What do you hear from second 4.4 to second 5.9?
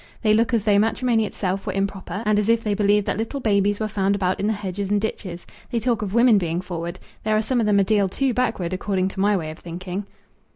the hedges and ditches. They